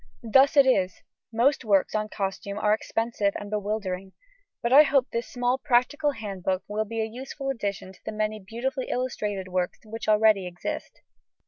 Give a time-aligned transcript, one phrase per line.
[0.23, 4.13] Thus it is, most works on costume are expensive and bewildering;
[4.63, 8.39] but I hope this small practical handbook will be a useful addition to the many
[8.39, 11.01] beautifully illustrated works which already exist.